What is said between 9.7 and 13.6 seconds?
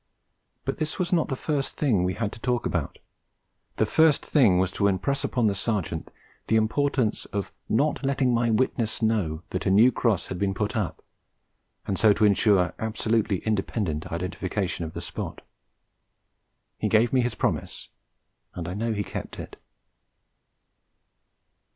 cross had been put up, and so to ensure absolutely